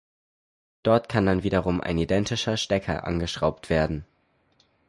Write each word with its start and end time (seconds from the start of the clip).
Dort 0.81 1.09
kann 1.09 1.27
dann 1.27 1.43
wiederum 1.43 1.79
ein 1.79 1.99
identischer 1.99 2.57
Stecker 2.57 3.05
angeschraubt 3.05 3.69
werden. 3.69 4.03